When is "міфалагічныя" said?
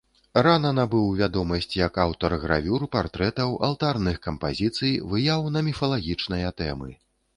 5.69-6.47